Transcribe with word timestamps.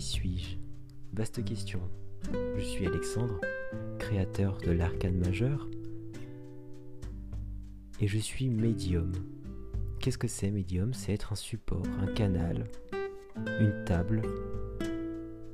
suis-je? 0.00 0.56
Vaste 1.12 1.44
question. 1.44 1.80
Je 2.56 2.62
suis 2.62 2.86
Alexandre, 2.86 3.40
créateur 3.98 4.58
de 4.58 4.70
l'arcane 4.70 5.18
majeur, 5.18 5.68
et 8.00 8.08
je 8.08 8.18
suis 8.18 8.48
médium. 8.48 9.12
Qu'est-ce 10.00 10.18
que 10.18 10.28
c'est 10.28 10.50
médium? 10.50 10.92
C'est 10.92 11.12
être 11.12 11.32
un 11.32 11.36
support, 11.36 11.82
un 12.00 12.12
canal, 12.12 12.64
une 13.36 13.84
table, 13.84 14.22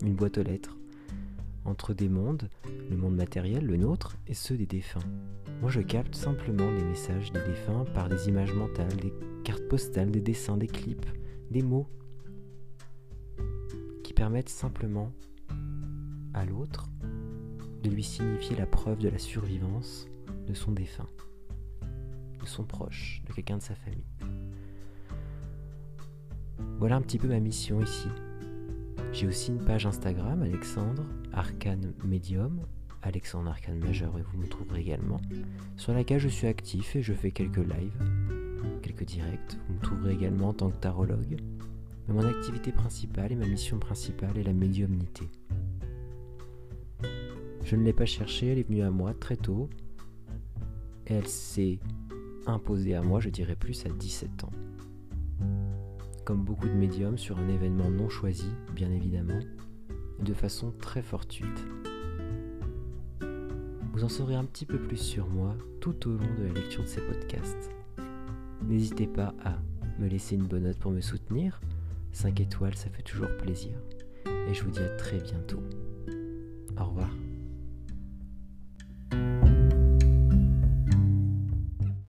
une 0.02 0.14
boîte 0.14 0.38
aux 0.38 0.42
lettres 0.42 0.76
entre 1.64 1.92
des 1.92 2.08
mondes, 2.08 2.48
le 2.90 2.96
monde 2.96 3.16
matériel, 3.16 3.64
le 3.64 3.76
nôtre, 3.76 4.16
et 4.26 4.34
ceux 4.34 4.56
des 4.56 4.66
défunts. 4.66 5.04
Moi 5.60 5.70
je 5.70 5.80
capte 5.80 6.14
simplement 6.14 6.70
les 6.70 6.84
messages 6.84 7.32
des 7.32 7.40
défunts 7.40 7.84
par 7.94 8.08
des 8.08 8.28
images 8.28 8.54
mentales, 8.54 8.96
des 8.96 9.12
cartes 9.44 9.68
postales, 9.68 10.10
des 10.10 10.22
dessins, 10.22 10.56
des 10.56 10.66
clips, 10.66 11.06
des 11.50 11.62
mots 11.62 11.86
qui 11.86 12.09
permettent 14.20 14.50
simplement 14.50 15.10
à 16.34 16.44
l'autre 16.44 16.90
de 17.82 17.88
lui 17.88 18.02
signifier 18.02 18.54
la 18.54 18.66
preuve 18.66 18.98
de 18.98 19.08
la 19.08 19.16
survivance 19.16 20.08
de 20.46 20.52
son 20.52 20.72
défunt, 20.72 21.08
de 22.38 22.44
son 22.44 22.64
proche, 22.64 23.22
de 23.26 23.32
quelqu'un 23.32 23.56
de 23.56 23.62
sa 23.62 23.74
famille. 23.74 24.04
Voilà 26.78 26.96
un 26.96 27.00
petit 27.00 27.16
peu 27.16 27.28
ma 27.28 27.40
mission 27.40 27.82
ici. 27.82 28.08
J'ai 29.14 29.26
aussi 29.26 29.52
une 29.52 29.64
page 29.64 29.86
Instagram, 29.86 30.42
Alexandre 30.42 31.06
Arcane 31.32 31.94
Medium, 32.04 32.60
Alexandre 33.00 33.48
Arcane 33.48 33.78
Majeur, 33.78 34.18
et 34.18 34.22
vous 34.22 34.36
me 34.36 34.48
trouverez 34.48 34.82
également, 34.82 35.22
sur 35.78 35.94
laquelle 35.94 36.20
je 36.20 36.28
suis 36.28 36.46
actif 36.46 36.94
et 36.94 37.00
je 37.00 37.14
fais 37.14 37.30
quelques 37.30 37.56
lives, 37.56 37.98
quelques 38.82 39.06
directs. 39.06 39.56
Vous 39.66 39.76
me 39.76 39.80
trouverez 39.80 40.12
également 40.12 40.50
en 40.50 40.52
tant 40.52 40.68
que 40.68 40.76
tarologue. 40.76 41.38
Mon 42.10 42.26
activité 42.26 42.72
principale 42.72 43.30
et 43.30 43.36
ma 43.36 43.46
mission 43.46 43.78
principale 43.78 44.36
est 44.36 44.42
la 44.42 44.52
médiumnité. 44.52 45.28
Je 47.64 47.76
ne 47.76 47.84
l'ai 47.84 47.92
pas 47.92 48.04
cherchée, 48.04 48.48
elle 48.48 48.58
est 48.58 48.68
venue 48.68 48.82
à 48.82 48.90
moi 48.90 49.14
très 49.14 49.36
tôt. 49.36 49.70
Elle 51.06 51.28
s'est 51.28 51.78
imposée 52.46 52.96
à 52.96 53.02
moi, 53.02 53.20
je 53.20 53.28
dirais 53.28 53.54
plus, 53.54 53.86
à 53.86 53.90
17 53.90 54.42
ans. 54.42 54.50
Comme 56.24 56.44
beaucoup 56.44 56.66
de 56.66 56.74
médiums 56.74 57.16
sur 57.16 57.38
un 57.38 57.48
événement 57.48 57.90
non 57.90 58.08
choisi, 58.08 58.48
bien 58.74 58.90
évidemment, 58.90 59.38
de 60.18 60.34
façon 60.34 60.72
très 60.80 61.02
fortuite. 61.02 61.64
Vous 63.92 64.02
en 64.02 64.08
saurez 64.08 64.34
un 64.34 64.44
petit 64.44 64.66
peu 64.66 64.78
plus 64.78 64.96
sur 64.96 65.28
moi 65.28 65.54
tout 65.80 66.08
au 66.08 66.12
long 66.12 66.34
de 66.38 66.42
la 66.42 66.54
lecture 66.54 66.82
de 66.82 66.88
ces 66.88 67.02
podcasts. 67.02 67.70
N'hésitez 68.66 69.06
pas 69.06 69.32
à 69.44 69.58
me 70.00 70.08
laisser 70.08 70.34
une 70.34 70.48
bonne 70.48 70.64
note 70.64 70.78
pour 70.78 70.90
me 70.90 71.00
soutenir. 71.00 71.60
5 72.12 72.40
étoiles, 72.40 72.74
ça 72.74 72.90
fait 72.90 73.02
toujours 73.02 73.36
plaisir. 73.38 73.72
Et 74.48 74.54
je 74.54 74.62
vous 74.62 74.70
dis 74.70 74.80
à 74.80 74.96
très 74.96 75.18
bientôt. 75.18 75.62